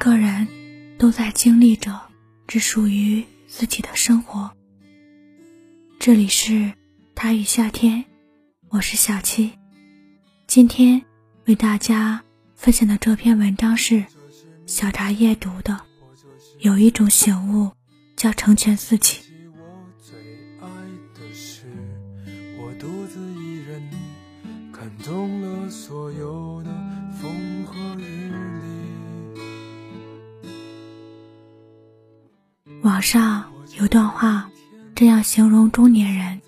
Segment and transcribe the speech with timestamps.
[0.00, 0.48] 个人
[0.98, 2.00] 都在经历着
[2.46, 4.50] 只属于自己的生活。
[5.98, 6.72] 这里是
[7.14, 8.06] 他与夏天，
[8.70, 9.52] 我是小七。
[10.46, 11.02] 今天
[11.44, 12.24] 为大家
[12.54, 14.02] 分享的这篇文章是
[14.64, 15.78] 小茶夜读的。
[16.60, 17.70] 有一种醒悟，
[18.16, 19.18] 叫成全自己。
[24.72, 26.70] 看懂了所有的
[27.12, 28.29] 风和雨
[32.82, 34.50] 网上有段话
[34.94, 36.40] 这样形容中年人：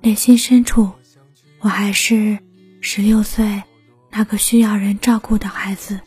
[0.00, 0.90] 内心深处，
[1.60, 2.38] 我还是
[2.80, 3.62] 十六岁
[4.10, 6.00] 那个需要人照顾的孩子，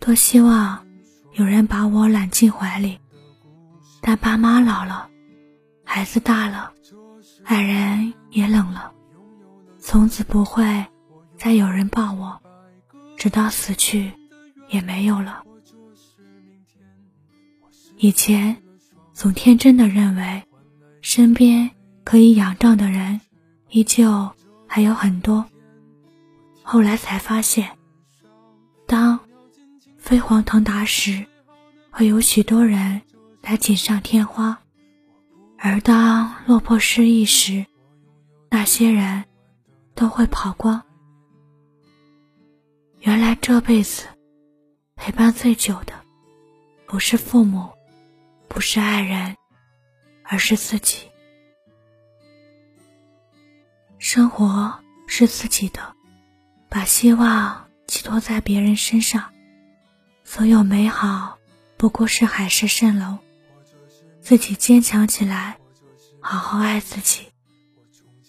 [0.00, 0.86] 多希望
[1.34, 2.98] 有人把我揽进怀里。
[4.00, 5.10] 但爸妈老了，
[5.84, 6.72] 孩子大了，
[7.44, 8.92] 爱人也冷了，
[9.78, 10.86] 从此不会
[11.36, 12.40] 再有人抱我，
[13.18, 14.12] 直到死去
[14.68, 15.42] 也没有了。
[17.98, 18.56] 以前，
[19.12, 20.42] 总天真的认为，
[21.00, 21.70] 身边
[22.04, 23.20] 可以仰仗的人，
[23.70, 24.30] 依旧
[24.66, 25.44] 还有很多。
[26.62, 27.70] 后来才发现，
[28.86, 29.18] 当
[29.96, 31.24] 飞黄腾达时，
[31.90, 33.00] 会有许多人
[33.40, 34.56] 来锦上添花；
[35.56, 37.64] 而当落魄失意时，
[38.50, 39.24] 那些人
[39.94, 40.82] 都会跑光。
[43.00, 44.06] 原来这辈子
[44.96, 45.94] 陪伴最久的，
[46.86, 47.70] 不是父母。
[48.56, 49.36] 不是爱人，
[50.22, 51.10] 而是自己。
[53.98, 55.94] 生活是自己的，
[56.70, 59.30] 把希望寄托在别人身上，
[60.24, 61.36] 所有美好
[61.76, 63.18] 不过是海市蜃楼。
[64.22, 65.58] 自己坚强起来，
[66.18, 67.26] 好好爱自己，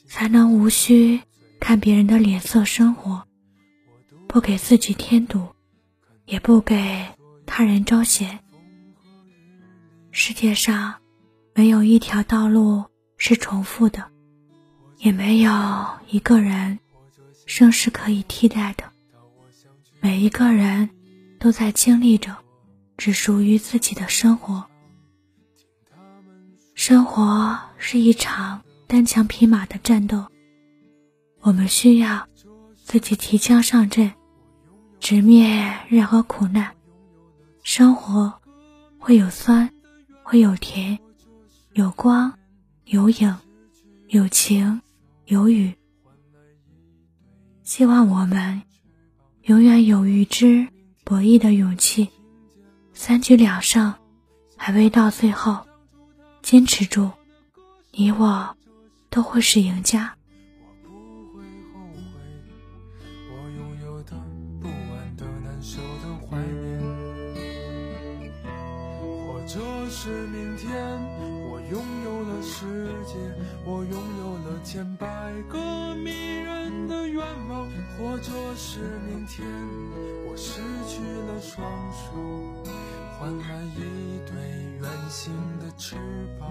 [0.10, 1.22] 才能无需
[1.62, 3.26] 看别人的脸色生活，
[4.28, 5.56] 不给自己添堵，
[6.26, 7.06] 也不给
[7.46, 8.44] 他人招嫌。
[10.20, 10.96] 世界上
[11.54, 12.84] 没有一条道路
[13.18, 14.04] 是重复的，
[14.98, 15.52] 也没有
[16.10, 16.80] 一个人
[17.46, 18.84] 生是可以替代的。
[20.00, 20.90] 每一个人
[21.40, 22.36] 都在经历着
[22.98, 24.66] 只属于自己的生活。
[26.74, 30.26] 生活是一场单枪匹马的战斗，
[31.42, 32.28] 我们需要
[32.84, 34.12] 自己提枪上阵，
[35.00, 36.76] 直面任何苦难。
[37.62, 38.42] 生活
[38.98, 39.72] 会有酸。
[40.30, 41.00] 会有甜，
[41.72, 42.38] 有光，
[42.84, 43.34] 有影，
[44.10, 44.82] 有晴，
[45.24, 45.74] 有雨。
[47.64, 48.62] 希望我们
[49.44, 50.68] 永远有与之
[51.06, 52.10] 博弈的勇气。
[52.94, 53.94] 三局两胜，
[54.58, 55.66] 还未到最后，
[56.42, 57.10] 坚持住，
[57.92, 58.58] 你我
[59.10, 60.17] 都会是赢家。
[70.00, 70.72] 是明天，
[71.50, 73.18] 我拥有了世界，
[73.66, 75.08] 我拥有了千百
[75.50, 77.68] 个迷人的愿望。
[77.98, 78.78] 或者是
[79.08, 79.44] 明天，
[80.30, 82.14] 我失去了双手，
[83.18, 84.36] 换来一对
[84.80, 85.96] 圆形的翅
[86.40, 86.48] 膀。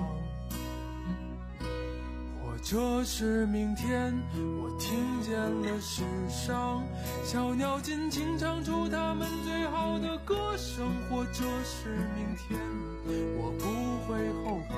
[2.42, 4.12] 或者是明天，
[4.60, 6.82] 我听见了世上
[7.22, 9.65] 小鸟尽情唱出它们最
[10.24, 10.86] 歌声。
[11.08, 12.58] 或者是明天，
[13.38, 13.64] 我不
[14.06, 14.74] 会后悔，